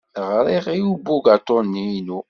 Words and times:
Ɣriɣ 0.31 0.65
i 0.77 0.79
ubugaṭu-inu. 0.91 2.19